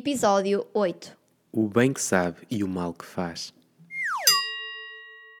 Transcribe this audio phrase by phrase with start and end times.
[0.00, 1.18] Episódio 8.
[1.50, 3.52] O bem que sabe e o mal que faz.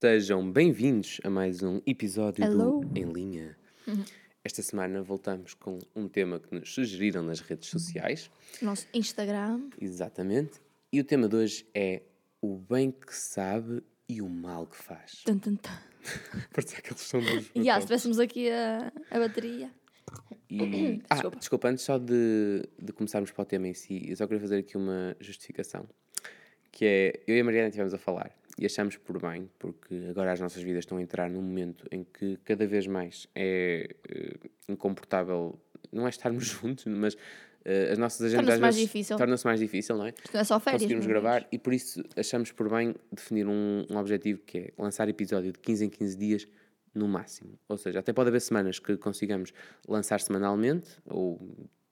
[0.02, 2.80] Sejam bem-vindos a mais um episódio Hello.
[2.80, 3.56] do Em Linha.
[4.42, 8.28] Esta semana voltamos com um tema que nos sugeriram nas redes sociais.
[8.60, 9.70] Nosso Instagram.
[9.80, 10.60] Exatamente.
[10.92, 12.02] E o tema de hoje é
[12.42, 15.22] o bem que sabe e o mal que faz.
[15.24, 15.70] Tum, tum, tum.
[16.52, 17.48] Parece aqueles são dos.
[17.54, 19.70] E ah, se tivéssemos aqui a, a bateria.
[20.50, 21.02] E...
[21.10, 21.36] Ah, Desculpa.
[21.38, 24.58] desculpa, antes só de, de começarmos para o tema em si, eu só queria fazer
[24.58, 25.88] aqui uma justificação.
[26.70, 30.32] Que é, eu e a Mariana estivemos a falar e achamos por bem, porque agora
[30.32, 34.34] as nossas vidas estão a entrar num momento em que cada vez mais é eh,
[34.68, 35.58] incomportável,
[35.92, 37.16] não é estarmos juntos, mas
[37.64, 39.16] eh, as nossas agendas Torna-se mais difícil.
[39.16, 40.10] torna-se mais difícil, não é?
[40.10, 40.82] Isto não é só férias.
[40.82, 44.72] conseguirmos meus gravar e por isso achamos por bem definir um, um objetivo que é
[44.76, 46.48] lançar episódio de 15 em 15 dias
[46.94, 47.58] no máximo.
[47.68, 49.52] Ou seja, até pode haver semanas que consigamos
[49.86, 51.40] lançar semanalmente ou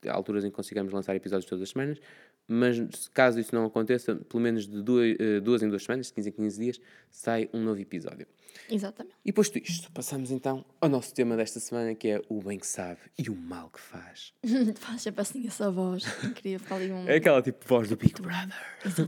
[0.07, 1.99] alturas em que consigamos lançar episódios todas as semanas,
[2.47, 6.13] mas caso isso não aconteça, pelo menos de duas, eh, duas em duas semanas, de
[6.13, 8.25] 15 em 15 dias, sai um novo episódio.
[8.69, 9.15] Exatamente.
[9.25, 12.65] E posto isto, passamos então ao nosso tema desta semana que é o bem que
[12.65, 14.33] sabe e o mal que faz.
[14.79, 16.05] Faz sempre assim essa voz.
[16.35, 17.07] Queria ficar ali um.
[17.07, 18.55] É aquela tipo de voz do Big Brother.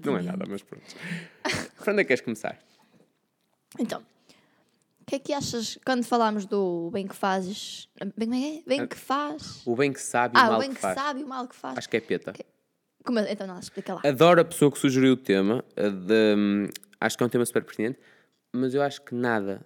[0.04, 0.86] Não é nada, mas pronto.
[1.78, 2.60] Para onde é que queres começar?
[3.80, 4.04] Então,
[5.10, 7.90] que é que achas quando falámos do bem que fazes?
[8.16, 8.70] Bem, bem, é?
[8.70, 9.62] bem que faz?
[9.66, 10.96] O bem que sabe e o Ah, o mal bem que que faz.
[10.96, 11.78] sabe o mal que faz.
[11.78, 12.34] Acho que é peta.
[13.04, 13.32] Como é?
[13.32, 14.02] Então, não, explica lá.
[14.06, 15.64] Adoro a pessoa que sugeriu o tema.
[15.76, 16.68] de- hum,
[17.00, 17.98] acho que é um tema super pertinente.
[18.54, 19.66] Mas eu acho que nada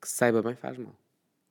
[0.00, 0.94] que saiba bem faz mal.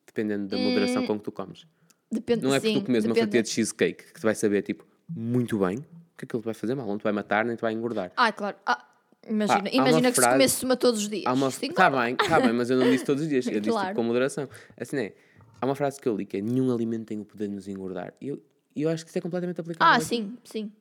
[0.05, 1.65] Dependendo da moderação com que tu comes.
[2.11, 2.61] Depende, Não é Hum.
[2.61, 5.57] sim, porque tu comes uma depende- fatia de cheesecake que tu vai saber, tipo, muito
[5.59, 5.85] bem,
[6.17, 6.85] que aquilo te vai fazer mal.
[6.87, 8.11] Não te vai matar, nem te vai engordar.
[8.15, 8.55] Ah, claro.
[8.65, 8.85] Ah,
[9.27, 11.23] imagina Pá, imagina que frase- se comesse uma todos os dias.
[11.25, 11.49] Uma...
[11.73, 13.45] Tá bem, tá bem, mas eu não disse todos os dias.
[13.47, 13.87] Eu disse Claro.
[13.89, 14.47] tipo, com moderação.
[14.79, 15.13] Assim é.
[15.61, 17.67] Há uma frase que eu li que é: nenhum alimento tem o poder de nos
[17.67, 18.13] engordar.
[18.21, 18.41] E eu,
[18.75, 19.93] eu acho que isso é completamente aplicável.
[19.95, 20.71] Ah, sim, sim.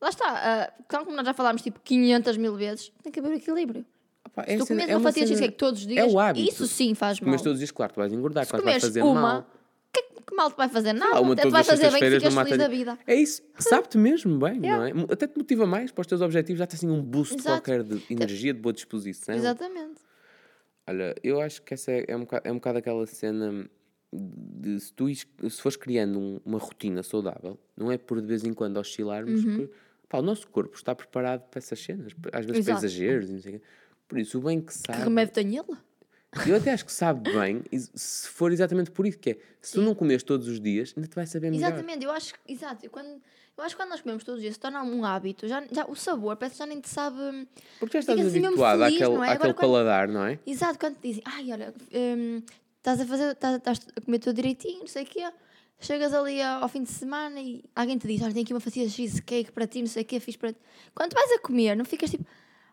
[0.00, 0.24] Lá está.
[0.28, 3.84] ah, tal como nós já falámos tipo 500 mil vezes, tem que haver o equilíbrio.
[4.34, 5.98] Pá, Se é tu cena- comes é uma fatia de cena- cheesecake todos os dias,
[5.98, 6.50] É o hábito.
[6.50, 7.26] isso sim faz mal.
[7.26, 9.50] Comes todos os dias, claro, tu vais engordar, Se claro, vai comeres fazer uma, mal.
[10.02, 10.92] Que, que mal te vai fazer?
[10.92, 11.20] Nada.
[11.20, 12.98] Uma te vai fazer bem que ficas não feliz mata da vida.
[13.06, 14.88] É isso, sabe-te mesmo bem, não Yeah.
[15.00, 15.12] é?
[15.12, 17.48] Até te motiva mais para os teus objetivos, já te assim um boost Exato.
[17.62, 19.34] qualquer de energia, de boa disposição.
[19.34, 20.00] Exatamente.
[20.88, 23.68] Olha, eu acho que essa é, é, um, bocado, é um bocado aquela cena
[24.12, 25.26] de se tu se
[25.60, 29.56] fores criando um- uma rotina saudável, não é por de vez em quando oscilarmos, Uhum.
[29.66, 29.70] que
[30.08, 32.78] pá, o nosso corpo está preparado para essas cenas, às vezes Exato.
[32.80, 33.64] para exageros e não sei o quê.
[34.08, 35.02] Por isso, o bem que Que sabe.
[35.02, 35.76] remédio tem ele?
[36.46, 37.62] Eu até acho que sabe bem,
[37.94, 39.38] se for exatamente por isso que é.
[39.60, 41.68] Se tu não comes todos os dias, ainda te vai saber melhor.
[41.68, 43.08] Exatamente, eu acho, exato, eu quando,
[43.56, 45.84] eu acho que quando nós comemos todos os dias se torna um hábito, já, já,
[45.86, 47.48] o sabor parece que já nem te sabe.
[47.80, 49.28] Porque já estás assim habituado feliz, àquele, não é?
[49.28, 50.38] àquele Agora quando- paladar, não é?
[50.46, 52.42] Exato, quando te dizem, ai, olha, hum,
[52.78, 55.22] estás a fazer, estás, estás a comer tudo direitinho, não sei o quê.
[55.78, 58.86] Chegas ali ao fim de semana e alguém te diz, olha, tenho aqui uma fatia
[58.86, 60.58] de cheesecake para ti, não sei o quê, fiz para ti.
[60.94, 62.24] Quando tu vais a comer, não ficas tipo,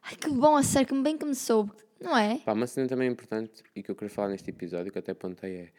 [0.04, 2.40] ai, que bom, a sério, que bem que me soube, não é?
[2.40, 5.12] Pá, uma cena também importante e que eu quero falar neste episódio, que eu até
[5.12, 5.70] apontei, é.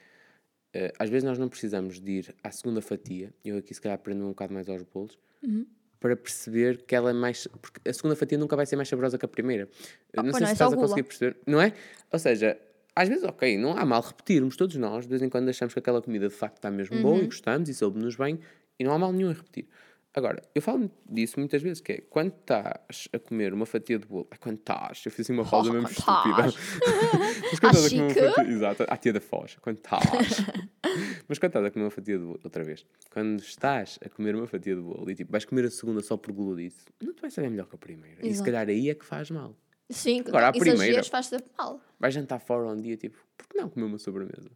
[0.74, 3.96] eh, às vezes nós não precisamos de ir à segunda fatia, eu aqui se calhar
[3.96, 5.66] aprendo um bocado mais aos bolos, Uhum.
[6.00, 7.46] para perceber que ela é mais.
[7.60, 9.68] Porque a segunda fatia nunca vai ser mais saborosa que a primeira.
[10.12, 11.72] Eh, não sei não, se é estás a conseguir perceber, não é?
[12.12, 12.58] Ou seja,
[12.96, 15.80] às vezes, ok, não há mal repetirmos, todos nós, de vez em quando achamos que
[15.80, 17.22] aquela comida de facto está mesmo boa Uhum.
[17.22, 18.38] e gostamos e soube-nos bem
[18.78, 19.66] e não há mal nenhum em repetir.
[20.16, 24.06] Agora, eu falo disso muitas vezes, que é quando estás a comer uma fatia de
[24.06, 26.44] bolo, ai, quando estás, eu fiz assim uma pausa Oh, mesmo estúpida.
[27.50, 30.04] Mas quando estás a comer uma fatia, exato, a tia da Foz, quando estás.
[31.28, 34.36] Mas quando estás a comer uma fatia de bolo, outra vez, quando estás a comer
[34.36, 37.20] uma fatia de bolo e tipo, vais comer a segunda só por guludice, não te
[37.20, 38.20] vai saber melhor que a primeira.
[38.20, 38.44] E se Exato.
[38.44, 39.56] calhar aí é que faz mal.
[39.90, 41.80] Sim, Agora, a primeira- faz sempre mal.
[41.98, 44.48] Vais jantar fora um dia, tipo, por que não comer uma sobremesa?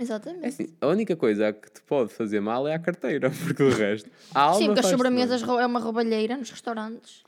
[0.00, 0.44] Exatamente.
[0.44, 3.70] É assim, a única coisa que te pode fazer mal é a carteira, porque o
[3.70, 4.10] resto.
[4.34, 7.24] A alma Sim, porque as sobremesas é uma roubalheira nos restaurantes.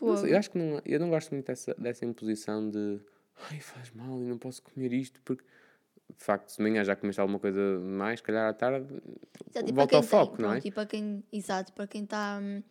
[0.00, 2.98] Não eu acho que não, eu não gosto muito dessa, dessa imposição de
[3.50, 5.44] ai, faz mal e não posso comer isto, porque
[6.18, 8.86] de facto, se de manhã já comeste alguma coisa mais, se calhar à tarde,
[9.48, 10.52] Exato, volta ao tem- foco, não é?
[10.54, 12.62] pronto, E para quem, exato, para quem está hum,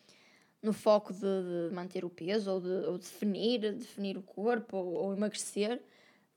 [0.61, 1.19] no foco de,
[1.69, 5.81] de manter o peso ou de, ou definir, definir o corpo ou, ou emagrecer,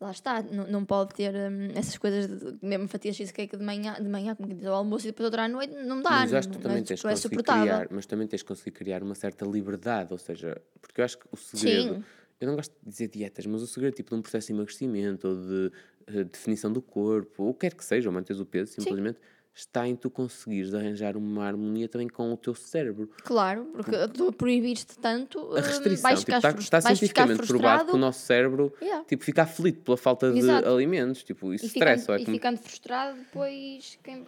[0.05, 3.65] lá está, não, não pode ter hum, essas coisas de mesmo fatia de cheesecake de
[3.65, 6.11] manhã, de manhã, como que diz, ao almoço e depois outra à noite, não dá,
[6.21, 7.65] Mas não, acho que tu não, também é, tens não é que conseguir suportável.
[7.65, 11.19] criar, mas também tens que conseguir criar uma certa liberdade, ou seja, porque eu acho
[11.19, 12.05] que o segredo, Sim.
[12.41, 15.27] eu não gosto de dizer dietas, mas o segredo tipo de um processo de emagrecimento
[15.29, 15.73] ou de
[16.09, 19.19] eh, definição do corpo, ou o que quer que seja, ou manteres o peso, simplesmente
[19.55, 23.09] está em tu conseguires arranjar uma harmonia também com o teu cérebro.
[23.23, 27.47] Claro, porque tu proibiste tanto, A hum, restrição, vais tipo, ficar, está, está vais cientificamente
[27.47, 29.05] provado que o nosso cérebro Yeah.
[29.05, 30.69] tipo, fica aflito pela falta de Exato.
[30.69, 31.23] alimentos.
[31.23, 32.19] Tipo, isso e, estressa.
[32.19, 34.25] ficando, É e ficando frustrado, depois quem...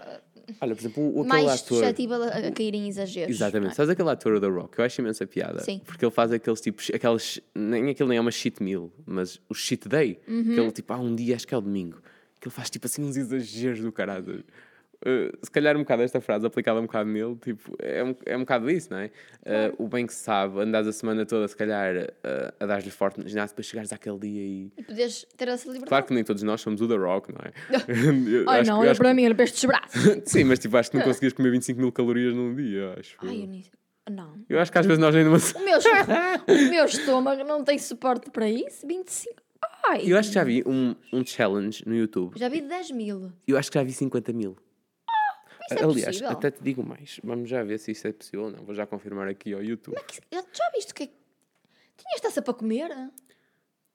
[0.60, 1.78] Olha, por exemplo, o, aquele mais ator.
[1.78, 3.34] suscetível a, a cair em exageros.
[3.34, 3.72] Exatamente.
[3.72, 3.74] é?
[3.74, 4.78] Sabes aquele ator da Rock?
[4.78, 5.60] Eu acho imensa piada.
[5.60, 5.80] Sim.
[5.84, 9.54] Porque ele faz aqueles tipos, aqueles, nem aquele nem é uma cheat meal, mas o
[9.54, 10.20] cheat day.
[10.28, 10.44] Uhum.
[10.44, 12.00] Que ele tipo, há um dia, acho que é o domingo,
[12.40, 14.44] que ele faz tipo assim uns exageros do caralho.
[15.04, 18.36] Uh, se calhar um bocado esta frase aplicada um bocado nele, tipo, é um, é
[18.36, 19.06] um bocado isso, não é?
[19.42, 22.90] Uh, o bem que se sabe, andas a semana toda, se calhar, uh, a dar-lhe
[22.90, 24.72] forte no ginásio, depois chegares àquele dia e.
[24.76, 25.88] E podes ter essa liberdade.
[25.88, 27.52] Claro que nem todos nós somos o The Rock, não é?
[28.30, 30.02] Eu Ai não, que- para mim, olha para estes braços.
[30.02, 33.16] que- Sim, mas tipo, acho que não conseguias comer 25 mil calorias num dia, acho.
[33.22, 33.64] Ai, eu nem...
[34.10, 34.34] Não.
[34.48, 35.28] Eu acho que às vezes nós ainda.
[35.30, 35.78] O meu,
[36.46, 38.86] o meu estômago não tem suporte para isso.
[38.86, 39.34] 25.
[39.88, 40.02] Ai.
[40.04, 42.38] Eu acho que já vi um, um challenge no YouTube.
[42.38, 43.32] Já vi 10 mil.
[43.48, 44.56] Eu acho que já vi 50 mil.
[45.70, 46.30] Isso é Aliás, possível.
[46.30, 47.20] até te digo mais.
[47.24, 48.64] Vamos já ver se isso é possível ou não.
[48.64, 49.96] Vou já confirmar aqui ao YouTube.
[50.06, 51.12] Que- Já, viste o que é que...
[51.96, 52.90] Tinhas taça para comer?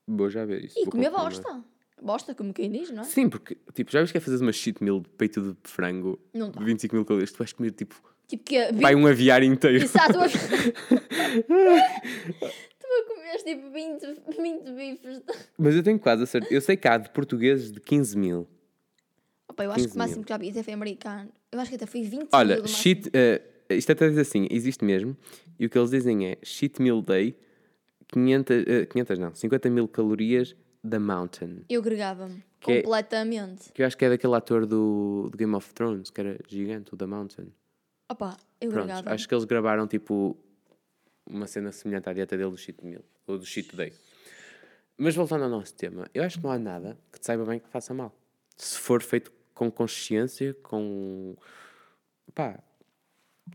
[0.08, 0.78] Vou já ver isso.
[0.78, 1.32] E vou comer confirmar.
[1.32, 1.64] bosta.
[2.02, 3.06] Bosta, como quem diz, não é?
[3.06, 6.20] Sim, porque, tipo, já viste que é fazer uma cheat meal de peito de frango
[6.34, 6.60] Não dá.
[6.60, 7.32] de 25 mil calorias?
[7.32, 7.96] Tu vais comer, tipo,
[8.28, 8.56] Tipo que...
[8.58, 9.84] é vai um aviário inteiro.
[9.84, 10.14] Exato.
[11.48, 14.02] tu a comer tipo 20,
[14.42, 15.22] 20 bifes.
[15.58, 16.54] Mas eu tenho quase a certeza.
[16.54, 18.48] Eu sei que há de portugueses de 15 mil.
[19.52, 20.26] Opa, eu acho que 15 o máximo mil.
[20.26, 21.30] que já vi até foi americano.
[21.52, 23.10] Eu acho que até foi 20 Olha, cheat.
[23.14, 25.16] eh, isto até diz assim, existe mesmo.
[25.60, 27.36] E o que eles dizem é cheat meal day,
[28.08, 31.64] 500, eh, 500 não, 50 mil calorias da Mountain.
[31.70, 33.72] Eu agregava-me Que é- completamente.
[33.74, 36.94] Que eu acho que é daquele ator do, do Game of Thrones, que era gigante,
[36.94, 37.48] o da Mountain.
[38.10, 39.14] Opa, eu Pronto, agregava-me.
[39.14, 40.38] acho que eles gravaram tipo
[41.30, 43.92] uma cena semelhante à dieta dele do cheat meal, ou do cheat day.
[44.98, 47.60] Mas voltando ao nosso tema, eu acho que não há nada que te saiba bem
[47.60, 48.14] que faça mal.
[48.58, 51.36] Se for feito com consciência, com.
[52.34, 52.60] pá.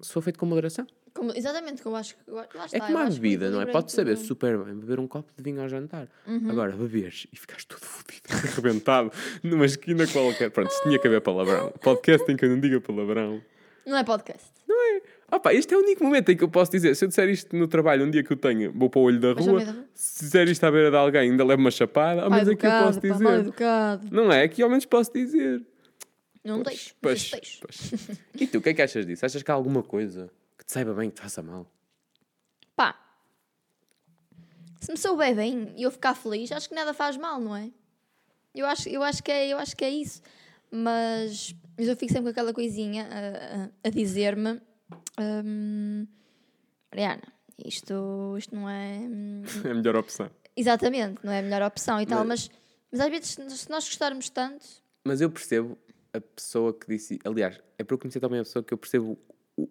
[0.02, 0.87] Se for feito com moderação.
[1.14, 2.31] Como- exatamente, como eu acho que.
[2.31, 3.66] Lá está, É como a que bebida, não é?
[3.66, 6.08] Pode saber tudo- super bem beber um copo de vinho ao jantar.
[6.26, 6.50] Uhum.
[6.50, 8.22] Agora, beberes e ficares todo fodido,
[8.52, 9.10] arrebentado,
[9.43, 10.50] numa esquina qualquer.
[10.50, 11.72] Pronto, se tinha que haver palavrão.
[11.81, 13.40] Podcast tem que eu não diga palavrão.
[13.87, 14.44] Não é podcast.
[14.69, 15.02] Não é?
[15.32, 16.94] Opa, este é o único momento em que eu posso dizer.
[16.94, 19.19] Se eu disser isto no trabalho, um dia que eu tenho, vou para o olho
[19.20, 19.87] da ao rua.
[19.94, 22.22] Se disser isto à beira de alguém, ainda levo uma chapada.
[22.22, 23.40] Ao Mal menos aqui eu posso educado, pá, dizer.
[23.40, 24.08] educado.
[24.10, 24.42] Não é?
[24.42, 25.62] Aqui ao menos posso dizer.
[26.46, 26.94] Não deixo.
[27.00, 27.60] pois, deixo.
[27.60, 28.19] pois.
[28.40, 29.25] E tu, o que é que achas disso?
[29.26, 31.70] Achas que há alguma coisa que te saiba bem que te faça mal?
[32.75, 32.94] Pá.
[34.81, 37.70] Se me souber bem e eu ficar feliz, acho que nada faz mal, não é?
[38.54, 40.22] Eu acho, eu acho, que, é, eu acho que é isso.
[40.70, 44.60] Mas, mas eu fico sempre com aquela coisinha a, a- a dizer-me:
[45.20, 46.06] hum,
[46.90, 47.22] Mariana,
[47.64, 48.99] isto, isto não é.
[49.00, 50.31] hum, É a melhor opção.
[50.56, 52.58] Exatamente, não é a melhor opção e tal, Mas- mas,
[52.92, 54.64] mas às vezes, se nós gostarmos tanto,
[55.04, 55.76] Mas eu percebo
[56.16, 57.18] a pessoa que disse.
[57.24, 59.18] Aliás, é para eu conhecer também a pessoa que eu percebo
[59.56, 59.68] o-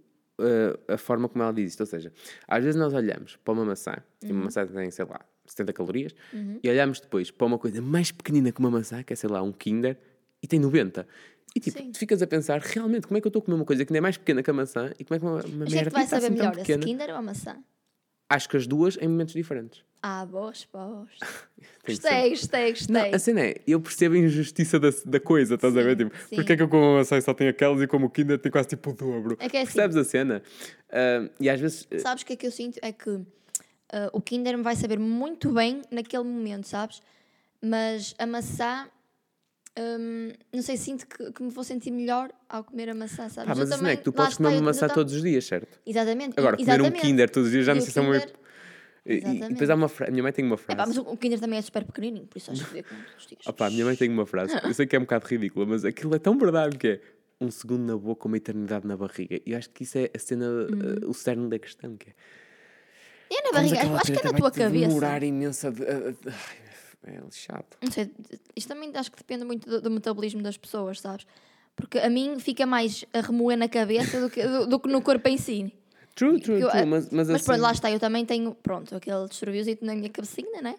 [0.88, 1.80] a, a forma como ela diz isto.
[1.82, 2.12] Ou seja,
[2.48, 4.34] às vezes nós olhamos para uma maçã e Uhum.
[4.38, 6.16] uma maçã tem, sei lá, 70 calorias
[6.64, 9.42] e olhamos depois para uma coisa mais pequenina que uma maçã, que é, sei lá,
[9.42, 9.98] um Kinder,
[10.42, 11.08] e tem 90.
[11.56, 11.92] E tipo, Sim.
[11.92, 13.92] tu ficas a pensar, realmente, como é que eu estou a comer uma coisa que
[13.92, 15.80] ainda é mais pequena que a maçã e como é que uma, uma mas que
[15.80, 16.78] é que merda assim saber melhor, esse?
[16.80, 17.64] Kinder ou a maçã?
[18.30, 19.84] Acho que as duas em momentos diferentes.
[20.08, 21.10] Ah, boas, boas.
[21.84, 22.94] Gostei, gostei, gostei.
[22.94, 25.98] Não, a cena é, eu percebo a injustiça da, da coisa, estás a ver?
[25.98, 26.36] Sim, Tipo, sim.
[26.36, 28.52] porque é que eu como maçã e só tenho aquelas e como o Kinder tem
[28.52, 29.36] quase tipo o dobro?
[29.40, 29.74] É que é assim.
[29.74, 30.44] Percebes a cena?
[30.92, 32.78] Ah, e às vezes, eh, Sabes o que é que eu sinto?
[32.84, 33.20] É que
[33.92, 37.02] ah, o Kinder me vai saber muito bem naquele momento, sabes?
[37.62, 38.88] Mas a maçã,
[39.78, 43.50] hum, não sei, sinto que, que me vou sentir melhor ao comer a maçã, sabes?
[43.50, 45.22] Eu mas a cena é que tu podes comer eu- uma maçã eu todos os
[45.24, 45.80] dias, certo?
[45.84, 46.34] Exatamente.
[46.40, 47.02] Agora, comer um exatamente.
[47.02, 47.94] Kinder todos os dias já E não o sei
[49.06, 50.78] é E, e depois há uma frase, a minha mãe tem uma É frase.
[50.78, 53.28] pá, mas o Kinder também é super pequenininho, por isso acho que comer todos os
[53.28, 53.48] dias.
[53.48, 55.86] Opá, a minha mãe tem uma frase, eu sei que é um bocado ridícula, mas
[55.86, 57.02] aquilo é tão verdade que é
[57.40, 59.36] um segundo na boca, uma eternidade na barriga.
[59.46, 62.14] E eu acho que isso é a cena, eh, o cerne da questão, que é...
[63.30, 64.88] É na barriga, aquela acho que é na tua cabeça.
[64.88, 65.72] demorar imensa...
[65.72, 66.14] de- a-
[67.08, 67.66] ai, é lixado.
[67.82, 68.10] Não sei,
[68.56, 71.26] isto também acho que depende muito do, do metabolismo das pessoas, sabes?
[71.76, 75.02] Porque a mim fica mais a remoer na cabeça do que, do, do que no
[75.02, 75.74] corpo em si.
[76.16, 77.46] True, true, Eu- true, mas, mas, Mas assim...
[77.46, 80.76] pronto, lá está, eu também tenho, pronto, aquele destroviozito na minha cabecinha, né?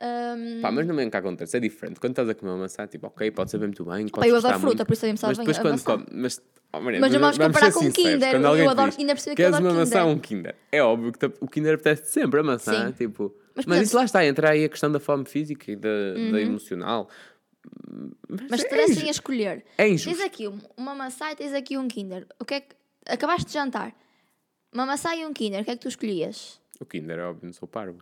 [0.00, 2.00] Ahm, Pá, mas não é o que acontece, é diferente.
[2.00, 4.54] Quando estás a comer uma maçã, tipo, ok, pode saber muito bem, pá, eu adoro
[4.58, 6.04] fruta, muito, por isso também me sabe mas bem depois quando maçã.
[6.10, 6.40] come, mas,
[6.72, 9.20] oh, Maria, Mas não vamos comparar com sinceros, Kinder, quando eu adoro- diz, ainda por
[9.20, 10.54] cima que eu adoro uma maçã Kinder." ou um Kinder?
[10.72, 12.92] É óbvio que o Kinder apetece sempre a maçã, Sim.
[12.92, 13.34] tipo...
[13.56, 15.88] Mas, Mas, isso lá está, entra aí a questão da fome física e da,
[16.32, 17.08] da emocional.
[18.48, 19.06] Mas se é, te dessem injusto.
[19.08, 20.24] a escolher, é tens injusto.
[20.24, 22.24] aqui um- uma maçã e tens aqui um Kinder.
[22.38, 22.76] O que é que.
[23.06, 23.92] Acabaste de jantar.
[24.72, 26.60] Uma maçã e um Kinder, o que é que tu escolhias?
[26.80, 27.98] O Kinder é óbvio, não sou parvo.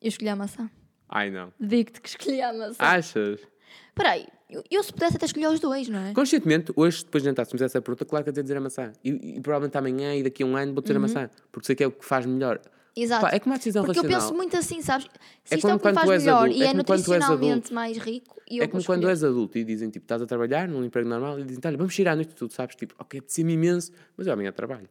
[0.00, 0.70] Eu escolhi a maçã.
[1.08, 1.52] Ai, não.
[1.58, 2.76] Digo-te que escolhi a maçã.
[2.78, 3.40] Achas?
[3.88, 6.12] Espera aí, Eu, eu, se pudesse até escolher os dois, não é?
[6.14, 8.60] Conscientemente, hoje, depois de jantar, se me essa pergunta, claro que eu ia dizer a
[8.60, 8.92] maçã.
[9.02, 11.28] E, e provavelmente amanhã e daqui a um ano vou dizer a maçã.
[11.50, 12.60] Porque sei que é o que faz melhor.
[12.96, 13.22] Exato.
[13.26, 14.20] Pá, é como a decisão Porque eu racional.
[14.26, 15.06] penso muito assim, sabes?
[15.44, 17.96] Se É isto é o que me faz melhor adulto- e é é nutricionalmente mais
[17.98, 21.08] rico, eu É como quando és adulto e dizem, tipo, estás a trabalhar num emprego
[21.08, 24.26] normal e dizem, olha, vamos tirar a noite, tu sabes, tipo, ok, apetece-me imenso, mas
[24.26, 24.88] eu amanhã trabalho.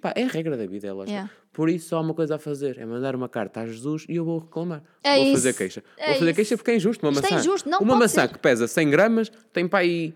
[0.00, 1.10] Pá, é a regra da vida, é lógico.
[1.10, 1.16] Uhum.
[1.16, 1.30] Yeah.
[1.52, 4.16] Por isso, só há uma coisa a fazer, é mandar uma carta a Jesus e
[4.16, 4.82] eu vou reclamar.
[5.02, 5.84] É vou isso, fazer queixa.
[5.96, 6.36] é vou fazer isso.
[6.36, 7.40] queixa porque é injusto uma Isto é maçã.
[7.40, 8.32] injusto, não uma maçã ser.
[8.32, 10.14] que pesa 100 gramas tem para aí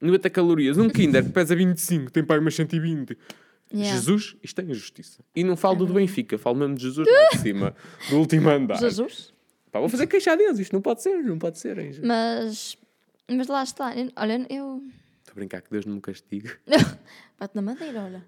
[0.00, 0.78] 90 calorias.
[0.78, 3.16] Um Kinder que pesa 25 tem para aí umas 120.
[3.72, 3.94] Yeah.
[3.94, 5.24] Jesus, isto é injustiça.
[5.34, 7.74] E não falo do do Benfica, falo mesmo de Jesus lá de cima,
[8.10, 8.78] do último andar.
[8.78, 9.32] Jesus.
[9.70, 11.78] Pá, vou fazer queixa a Deus, isto não pode ser, não pode ser.
[11.78, 12.06] é injusto.
[12.06, 12.76] Mas,
[13.30, 13.94] mas lá está.
[14.16, 14.82] Olha, eu.
[15.32, 16.50] Estou a brincar que Deus não me castigue.
[17.40, 18.24] Bate na madeira, olha.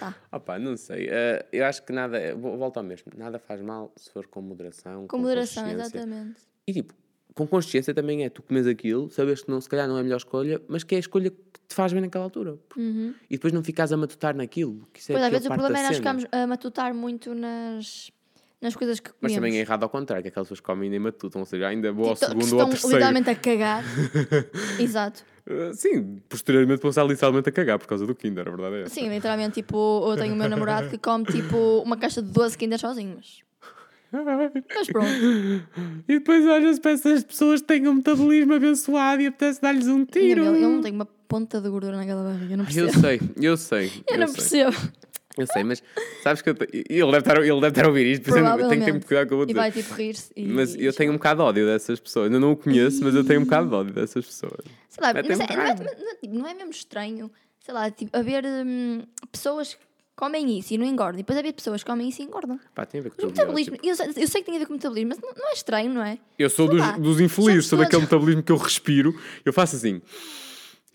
[0.00, 0.14] Tá.
[0.32, 1.06] Opa, não sei.
[1.08, 2.34] eh, eu acho que nada.
[2.34, 3.12] Volto ao mesmo.
[3.16, 5.06] Nada faz mal se for com moderação.
[5.06, 5.96] Com moderação, consciência.
[5.98, 6.40] exatamente.
[6.66, 6.92] E tipo,
[7.34, 10.02] com consciência também é tu comes aquilo, sabes que não, se calhar não é a
[10.02, 11.36] melhor escolha, mas que é a escolha que
[11.68, 12.58] te faz bem naquela altura.
[12.76, 14.88] E depois não ficas a matutar naquilo.
[14.92, 15.20] Que isso é Uhum.
[15.20, 15.96] Pois às vezes o problema é nós cena.
[16.18, 18.10] ficamos a matutar muito nas,
[18.60, 19.34] nas coisas que Mas comemos.
[19.36, 21.92] também é errado ao contrário, que aquelas pessoas comem e nem matutam, ou seja, ainda
[21.92, 22.96] vou ao Tipo, que segundo ou estão ao terceiro.
[22.96, 23.84] literalmente a cagar.
[24.80, 25.24] Exato.
[25.50, 28.82] Uh, sim, posteriormente vão estar literalmente a cagar por causa do Kinder, a verdade é
[28.82, 28.94] essa.
[28.94, 32.58] Sim, literalmente, tipo, eu tenho o meu namorado que come tipo uma caixa de 12
[32.58, 33.46] Kinder sozinho, mas.
[34.86, 35.08] Pronto.
[36.08, 40.04] E depois olhas para essas pessoas que têm um metabolismo abençoado e apetece dar-lhes um
[40.04, 40.44] tiro.
[40.44, 43.00] ele não tem uma ponta de gordura naquela barriga, eu não Eu percebo.
[43.00, 43.92] sei, eu sei.
[44.08, 44.64] Eu não sei.
[44.64, 44.92] percebo.
[45.38, 45.82] Eu sei, mas
[46.22, 48.68] sabes que eu ele, deve estar, ele deve estar a ouvir isto, por isso eu
[48.68, 49.58] tenho que ter cuidado com o que eu vou E dizer.
[49.60, 50.32] vai tipo rir-se.
[50.36, 52.32] e- Mas e eu tenho um bocado de ódio dessas pessoas.
[52.32, 54.60] Eu não o conheço, mas eu tenho um bocado de ódio dessas pessoas.
[54.88, 57.30] Sei lá, Mete-me mas é, não, é, não, é, tipo, não é mesmo estranho,
[57.60, 59.80] sei lá, tipo, haver hum, pessoas que
[60.16, 62.58] comem isso e não engordam, e depois haver pessoas que comem isso e engordam.
[62.74, 63.88] Pá, tem a ver com o metabolismo, biótipo.
[63.88, 65.52] eu, sei- eu sei que tem a ver com o metabolismo, mas não, não é
[65.52, 66.18] estranho, não é?
[66.36, 69.14] Eu sou Sei dos, lá, dos infelizes, sou daquele metabolismo que eu respiro,
[69.44, 70.02] eu faço assim.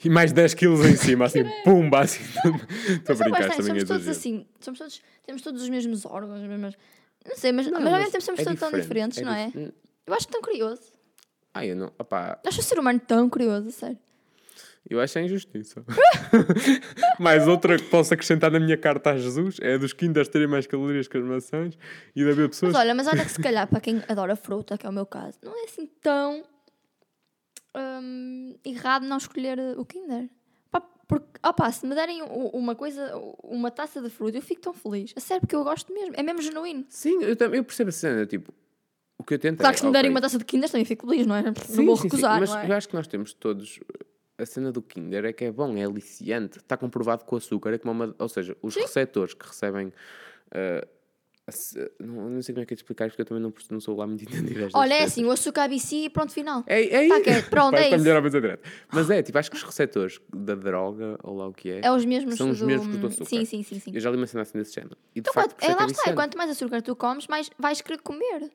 [0.04, 2.24] E mais 10 quilos em cima, assim, pumba, assim.
[2.24, 4.12] Estou a Mas é brincar, também é somos todos exagero.
[4.12, 6.74] assim, somos todos, temos todos os mesmos órgãos, as mesmas.
[7.26, 9.48] Não sei, mas, Não, mas mesmo tempo somos é todos tão diferente, diferentes, não é?
[9.66, 9.74] dif-
[10.06, 10.82] Eu acho tão curioso.
[11.54, 11.92] Ah, eu não.
[11.98, 13.98] Opá, Acho o ser humano tão curioso, sério.
[14.90, 15.84] eu acho a injustiça.
[17.20, 20.48] mais outra que posso acrescentar na minha carta a Jesus é a dos kinders terem
[20.48, 21.78] mais calorias que as maçãs
[22.16, 22.74] e de haver pessoas.
[22.74, 25.06] Mas olha, mas olha que se calhar para quem adora fruta, que é o meu
[25.06, 26.44] caso, não é assim tão
[27.76, 30.30] hum, errado não escolher uh, o Kinder.
[30.72, 34.74] Pá, porque, opá, se me derem uma coisa, uma taça de fruta, eu fico tão
[34.74, 35.14] feliz.
[35.16, 36.14] A sério, porque eu gosto mesmo.
[36.16, 36.86] É mesmo genuíno.
[36.90, 38.54] Sim, eu, também, eu percebo a cena, tipo,
[39.18, 40.70] o que eu tento Claro é, que se me derem ok, uma taça de Kinder,
[40.70, 41.44] também fico feliz, não é?
[41.56, 42.70] sim, não vou sim, sim, recusar, mas não é?
[42.70, 43.80] eu acho que nós temos todos
[44.38, 47.78] a cena do Kinder é que é bom, é aliciante, está comprovado o açúcar é
[47.78, 49.94] como uma, ou seja, os receptores que recebem
[50.52, 50.88] ce-
[52.00, 53.98] não, não sei como é que é de explicar porque eu também não, não sou
[53.98, 56.64] lá muito entendido Olha, é assim, o açúcar BC e pronto, final.
[56.66, 58.06] É, é Tá, é- pronto, é isso.
[58.94, 61.92] Mas é, tipo, acho que os receptores da droga, ou lá o que é, É
[61.92, 62.66] os mesmos são os do...
[62.66, 63.26] mesmos do açúcar.
[63.26, 63.80] Sim, sim, sim.
[63.80, 63.92] sim.
[63.94, 64.96] Eu já li uma cena assim desse género.
[65.14, 67.28] E de Então, facto, quanto- por isso é, lá está, quanto mais açúcar tu comes,
[67.28, 68.50] mais vais querer comer.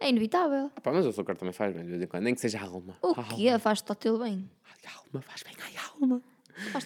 [0.00, 0.68] É inevitável.
[0.74, 2.58] Ah, pá, mas o açúcar também faz bem de vez em quando, nem que seja
[2.58, 2.96] a alma.
[3.02, 3.56] O A quê?
[3.60, 4.50] Faz-te ao teu bem.
[4.66, 6.20] Ai, alma faz bem, ai, alma.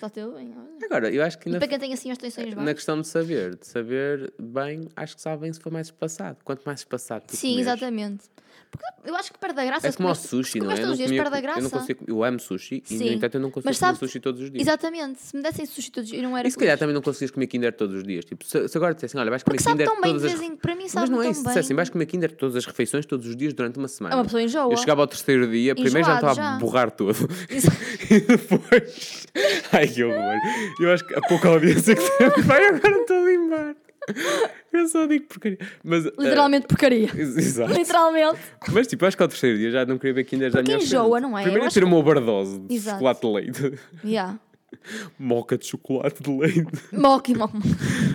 [0.02, 0.86] Ao teu bem, olha.
[0.86, 2.74] Agora, eu acho que E ainda para quem tem assim as tensões Na baixas.
[2.74, 6.38] questão de saber, de saber bem, acho que sabe bem se for mais espaçado.
[6.44, 8.24] Quanto mais espaçado tu Sim, comeres, exatamente.
[8.70, 9.86] Porque eu acho que perde a graça.
[9.88, 10.74] É como ao sushi, não é?
[10.74, 11.58] comes Eu todos não, os dias, comia- graça.
[11.58, 13.12] eu não consigo, eu amo sushi e, no Sim.
[13.14, 14.62] entanto, eu não consigo Mas comer sushi todos os dias.
[14.62, 15.20] Exatamente.
[15.22, 17.00] Se me dessem sushi todos os dias, eu não era E se calhar também não
[17.02, 18.24] conseguias comer Kinder todos os dias.
[18.24, 20.34] Tipo, se, se agora dissessem, olha, vais comer Porque sabe Kinder tão bem de todas
[20.34, 20.56] as em...
[20.56, 21.40] Para mim Mas sabe não é isso.
[21.40, 24.14] Se dissessem, vais comer Kinder todas as refeições, todos os dias, durante uma semana.
[24.14, 24.72] É uma pessoa enjoa.
[24.72, 26.56] Eu chegava ao terceiro dia, primeiro já Enjoado, estava já.
[26.56, 27.16] a borrar todo.
[28.10, 29.26] e depois.
[29.72, 30.34] Ai que horror.
[30.80, 33.76] Eu acho que a pouca audiência que temos vai agora estou a limpar.
[34.72, 35.58] Eu só digo porcaria.
[35.82, 37.08] Mas, eh, Literalmente porcaria.
[37.16, 37.72] ex- Exato.
[37.72, 38.38] Literalmente.
[38.72, 40.84] Mas tipo, acho que ao terceiro dia já não queria ver Kinder já Porque minha
[40.84, 41.42] enjoa, não é?
[41.42, 42.96] Primeiro é ter uma overdose de Exato.
[42.98, 43.80] chocolate de leite.
[44.04, 44.38] Yeah.
[45.18, 46.66] Moca de chocolate de leite.
[46.92, 47.56] Moque, moque.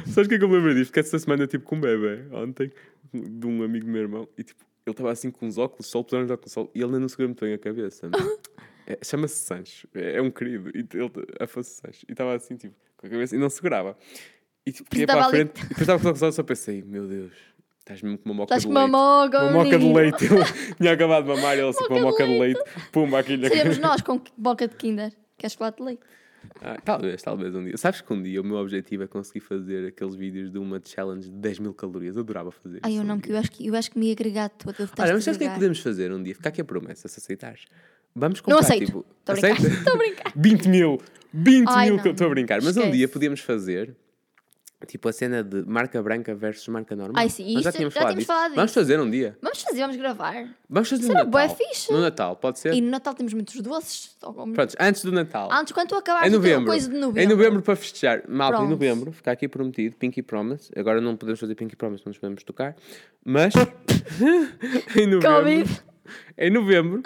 [0.07, 0.88] Sabes o que é que eu me lembro disto?
[0.88, 2.71] Fiquei essa semana tipo com um bebê, ontem,
[3.13, 6.03] de um amigo do meu irmão, e tipo, ele estava assim com os óculos sol,
[6.03, 8.10] puseram os óculos sol, e ele ainda não segura muito bem a cabeça.
[8.86, 12.75] É, Chama-se Sancho, é, é um querido, e ele afou-se Sancho, e estava assim, tipo,
[12.98, 13.98] com a cabeça, e não segurava.
[14.65, 17.07] E tipo, ia para a ali- frente, e depois estava com sol, só pensei, meu
[17.07, 17.31] Deus,
[17.79, 18.91] estás mesmo com uma moca de uma leite.
[18.91, 20.35] moca, Uma moca de leite, ele
[20.77, 24.01] tinha acabado de mamar, ele assim com uma Moca de leite, pumba, aquilo Seríamos nós
[24.01, 25.11] com boca de Kinder.
[25.37, 26.01] Que é chocolate de leite.
[26.61, 27.75] Ah, talvez, talvez um dia.
[27.77, 31.27] Sabes que um dia o meu objetivo é conseguir fazer aqueles vídeos de uma challenge
[31.29, 32.15] de 10 mil calorias.
[32.15, 32.99] Eu adorava fazer Ai, isso.
[32.99, 33.21] eu um não, dia.
[33.21, 35.39] porque eu acho que, eu acho que me ia agregar detesto Olha, mas sabes o
[35.39, 36.35] que é que podemos fazer um dia?
[36.35, 37.65] Ficar aqui a promessa, se aceitares.
[38.15, 38.85] Vamos comprar, aceito.
[38.85, 39.05] tipo...
[39.25, 39.51] Tô a brincar.
[39.53, 39.75] aceita?
[39.85, 40.33] Tô a brincar.
[40.35, 40.97] 20 mil!
[41.33, 41.95] 20 Ai, mil!
[41.95, 42.03] não.
[42.03, 42.61] que eu Estou a brincar.
[42.61, 42.97] Mas um Esquece.
[42.97, 43.95] dia podíamos fazer...
[44.88, 47.13] Tipo a cena de marca branca versus marca normal.
[47.21, 48.27] Ai, sim, Nós já tínhamos já falado tínhamos disso.
[48.33, 49.38] falado Vamos fazer um dia.
[49.41, 50.55] Vamos fazer, vamos gravar.
[50.69, 51.57] Vamos fazer Isso no era bué Natal.
[51.57, 51.91] fixe.
[51.93, 52.73] No Natal, pode ser?
[52.73, 54.15] E no Natal temos muitos doces.
[54.19, 55.50] Pronto, antes do Natal.
[55.51, 57.21] Antes, quando tu acabares de ter coisa de novembro.
[57.21, 58.23] Em novembro para festejar.
[58.27, 58.69] Malta, em Pronto.
[58.71, 60.71] novembro, fica aqui prometido, Pinky Promise.
[60.75, 62.75] Agora não podemos fazer Pinky Promise, não nos podemos tocar.
[63.23, 63.53] Mas
[64.95, 65.21] em novembro.
[65.38, 65.81] Covid.
[66.38, 67.03] Em novembro,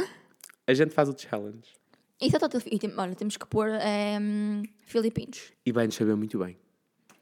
[0.65, 1.75] a gente faz o challenge.
[2.21, 2.61] Isso é todo.
[2.65, 5.51] E tem, olha, temos que pôr ehm, Filipinos.
[5.65, 6.57] E vai-nos saber muito bem.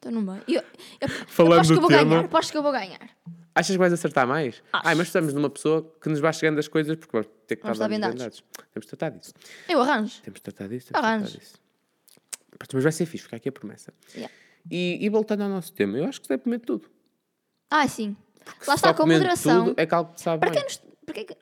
[0.03, 0.41] Então não vai.
[0.47, 0.63] Eu, eu,
[1.01, 2.25] eu Falando aposto que do eu vou tema- ganhar.
[2.25, 3.09] Aposto que eu vou ganhar.
[3.55, 4.61] Achas que vais acertar mais?
[4.73, 4.87] Acho.
[4.87, 7.61] Ai, mas estamos numa pessoa que nos vai chegando as coisas porque vamos ter que
[7.63, 8.43] Vamos estar vendados.
[8.73, 9.33] Temos de tratar disso.
[9.69, 10.21] Eu arranjo.
[10.23, 10.87] Temos de tratar disso.
[10.87, 11.25] Temos de Arranjo.
[11.31, 11.53] tratar disso.
[12.73, 13.93] Mas vai ser fixe, fica aqui a promessa.
[14.15, 14.33] Yeah.
[14.69, 16.89] E, e voltando ao nosso tema, eu acho que se deve comer tudo.
[17.69, 18.15] Ah, sim.
[18.45, 19.65] Lá Só está, com moderação.
[19.67, 20.63] Tudo é que algo que sabe Para bem.
[20.63, 20.81] nos.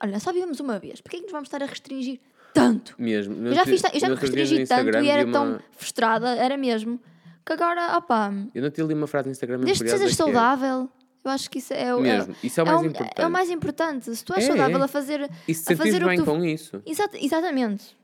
[0.00, 1.00] Olha, só vivemos uma vez.
[1.00, 2.20] Para que é que nos vamos estar a restringir
[2.52, 2.94] tanto?
[2.98, 3.46] Mesmo.
[3.46, 5.60] Eu já, fiz, eu já me restringi tanto e era vi tão uma...
[5.72, 7.00] frustrada, era mesmo.
[7.44, 10.14] Que agora, opá, Eu não te li uma frase no Instagram desde que sejas é-
[10.14, 10.88] saudável,
[11.24, 12.00] eu acho que isso é o.
[12.00, 13.20] Mesmo, isso é o é mais o- importante.
[13.20, 14.16] É o mais importante.
[14.16, 14.84] Se tu és É, saudável é.
[14.84, 15.30] a fazer.
[15.48, 16.80] E se a fazer bem tu- com isso.
[16.86, 17.96] Exata- exatamente.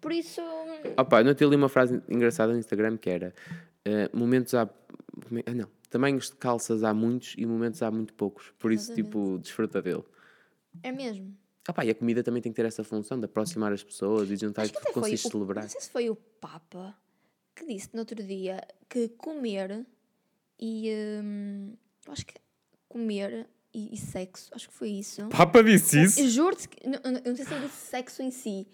[0.00, 0.40] Por isso.
[0.96, 3.34] Opa, eu não te li uma frase engraçada no Instagram que era
[3.84, 4.62] eh, momentos há.
[4.62, 5.68] é- Ah, não.
[5.90, 8.52] Tamanhos de calças há muitos e momentos há muito poucos.
[8.58, 9.06] Por isso, Exatamente.
[9.06, 10.04] tipo, desfruta dele.
[10.82, 11.34] É mesmo.
[11.68, 14.36] Opa, e a comida também tem que ter essa função de aproximar as pessoas e
[14.36, 15.64] juntar e o- celebrar.
[15.64, 16.94] Não sei se foi o Papa
[17.60, 19.86] que disse no outro dia que comer
[20.58, 20.90] e.
[21.22, 21.74] hum,
[22.06, 22.34] eu acho que
[22.88, 25.28] comer e, e sexo, acho que foi isso.
[25.28, 26.86] Papa disse Eu juro-te que.
[26.88, 28.66] Não, não- eu não sei se ele disse sexo em si.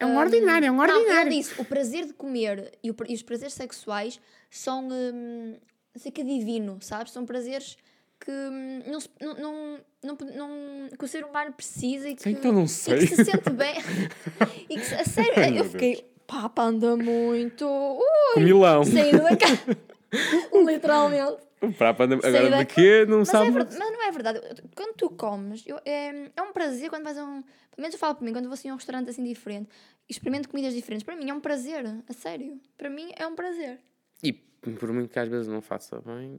[0.00, 1.28] É um Hum, ordinário, é um Não, ordinário.
[1.32, 4.20] ele disse o prazer de comer e, o e os prazeres sexuais
[4.50, 4.88] são.
[4.90, 5.56] Hum,
[5.94, 7.12] não sei que é divino, sabes?
[7.12, 7.76] São prazeres
[8.18, 12.52] que hum, não, não, não, não, não- que o ser humano precisa e que, Então
[12.52, 12.98] não e sei.
[12.98, 13.74] que se sente bem.
[14.68, 16.11] e que, a sério, Ai, eu fiquei.
[16.32, 17.66] Papa anda muito.
[17.66, 18.84] Ui, Comilão.
[18.84, 19.76] saindo da casa.
[20.66, 21.42] Literalmente.
[21.60, 23.06] O Papa anda- agora da- de quê?
[23.08, 23.50] Não Mas, é sabe.
[23.50, 24.40] verdade, mas não é verdade.
[24.74, 27.42] Quando tu comes, eu- é, é um prazer quando vais a um.
[27.42, 29.68] Pelo menos eu falo por mim, quando vou assim a um restaurante assim diferente
[30.08, 31.04] experimento comidas diferentes.
[31.04, 32.60] Para mim é um prazer, a sério.
[32.76, 33.78] Para mim é um prazer.
[34.22, 36.38] E por muito que às vezes não faça bem.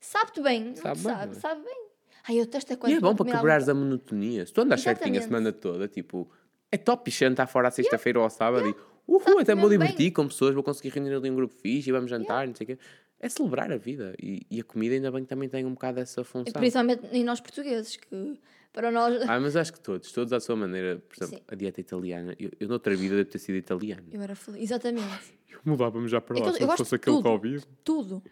[0.00, 1.40] Sabe-te bem, Sabe bem, sabe, é?
[1.40, 1.86] sabe bem.
[2.28, 4.44] Ai, eu testo é quando E é bom para quebrares alguma a monotonia.
[4.46, 6.28] Se tu andas certinho a semana toda, tipo,
[6.72, 8.74] é top jantar fora à sexta-feira ou ao sábado e
[9.06, 9.78] uhul, até me vou bem.
[9.78, 12.64] divertir com pessoas, vou conseguir reunir ali um grupo fixe e vamos jantar, não sei
[12.64, 12.78] o quê.
[13.20, 14.14] É celebrar a vida.
[14.20, 16.52] E, e a comida ainda bem que também tem um bocado essa função.
[16.52, 18.38] Principalmente em nós portugueses, que
[18.72, 19.22] para nós.
[19.28, 21.44] Ah, mas acho que todos, todos à sua maneira, por exemplo, Sim.
[21.48, 22.34] a dieta italiana.
[22.38, 24.06] Eu, eu noutra vida devo ter sido italiano.
[24.12, 24.62] Eu era feliz.
[24.62, 25.32] Exatamente.
[25.54, 27.22] Eu mudava-me já para que lá eu- se eu não fosse de aquele tudo.
[27.28, 27.64] Covid.
[27.84, 28.22] Tudo.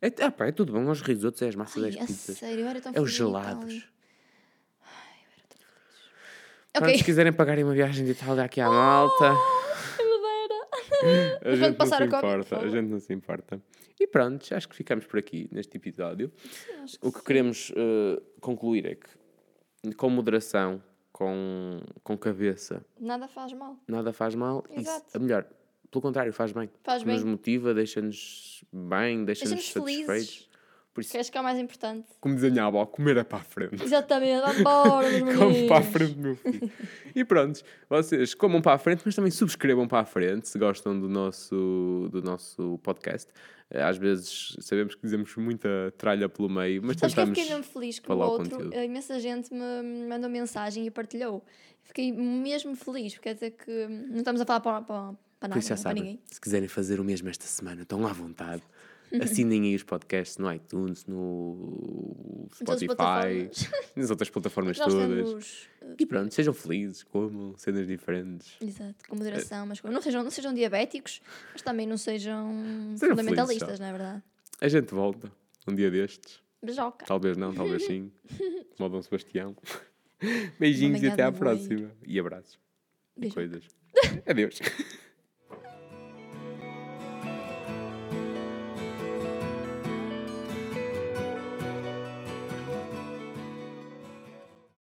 [0.00, 0.90] É, ah, pá, é tudo bom.
[0.90, 2.38] Os risotos, é as massas, é Ai, as pizzas.
[2.38, 3.54] sério, eu era tão É os feliz em Itália.
[3.68, 3.88] gelados.
[6.74, 6.80] Ok.
[6.88, 9.34] Quando se quiserem pagarem uma viagem de Itália aqui à Malta.
[11.42, 13.62] A gente não se importa, a gente não se importa.
[13.98, 16.32] E pronto, acho que ficamos por aqui neste episódio.
[16.82, 20.82] Acho O que queremos eh, concluir é que, com moderação,
[21.12, 23.76] com, com cabeça, Nada faz mal.
[23.86, 24.64] nada faz mal.
[24.70, 25.06] Exato.
[25.14, 25.46] a melhor,
[25.90, 26.70] pelo contrário, faz bem.
[26.82, 27.30] Faz Nos bem.
[27.32, 30.48] motiva, deixa-nos bem, deixa-nos Deixa-nos felizes.
[30.92, 32.06] Por isso, Que acho que é o mais importante.
[32.20, 33.82] como dizia a avó, comer é para a frente.
[33.82, 35.68] Exatamente, vambora, meus Como meninos.
[35.68, 36.72] para a frente, meu filho.
[37.14, 40.98] E pronto, vocês comam para a frente, mas também subscrevam para a frente se gostam
[40.98, 43.30] do nosso, do nosso podcast.
[43.70, 47.38] Eh, Às vezes sabemos que dizemos muita tralha pelo meio, mas Acho que eu tentamos.
[47.38, 48.74] fiquei mesmo feliz que o falar o outro, conteúdo.
[48.76, 51.44] a imensa gente me mandou mensagem e partilhou.
[51.84, 55.48] Fiquei mesmo feliz, porque quer dizer que não estamos a falar para, para, para Por
[55.48, 56.20] nada, isso já para sabem, ninguém.
[56.26, 58.62] se quiserem fazer o mesmo esta semana, estão à vontade.
[59.22, 63.50] Assinem aí os podcasts no iTunes, no Spotify,
[63.96, 65.08] nas outras plataformas Nós todas.
[65.28, 68.56] temos, uh, E pronto, sejam felizes, comam cenas diferentes.
[68.60, 71.20] exato, com moderação, mas com- não sejam, não sejam diabéticos,
[71.52, 72.52] mas também não sejam,
[72.96, 74.22] Sejam fundamentalistas, felizes, não é verdade?
[74.60, 75.32] A gente volta
[75.66, 76.40] um dia destes.
[76.62, 77.06] Beijoca.
[77.06, 78.12] Talvez não, talvez sim.
[78.76, 79.56] Como o Dom Sebastião.
[80.58, 81.90] Beijinhos e até à próxima.
[82.06, 82.58] E abraços.
[83.16, 83.40] E Beijoca.
[83.40, 83.64] coisas.
[84.26, 84.58] Adeus.